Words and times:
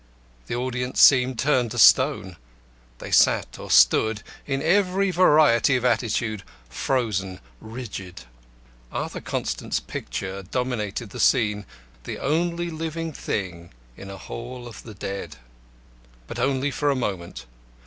The 0.47 0.55
audience 0.55 0.99
seemed 0.99 1.37
turned 1.37 1.69
to 1.69 1.77
stone. 1.77 2.37
They 2.97 3.11
sat 3.11 3.59
or 3.59 3.69
stood 3.69 4.23
in 4.47 4.63
every 4.63 5.11
variety 5.11 5.75
of 5.75 5.85
attitude 5.85 6.41
frozen, 6.69 7.39
rigid. 7.59 8.21
Arthur 8.91 9.21
Constant's 9.21 9.79
picture 9.79 10.41
dominated 10.41 11.11
the 11.11 11.19
scene, 11.19 11.67
the 12.05 12.17
only 12.17 12.71
living 12.71 13.13
thing 13.13 13.73
in 13.95 14.09
a 14.09 14.17
hall 14.17 14.67
of 14.67 14.81
the 14.81 14.95
dead. 14.95 15.35
But 16.25 16.39
only 16.39 16.71
for 16.71 16.89
a 16.89 16.95
moment. 16.95 17.45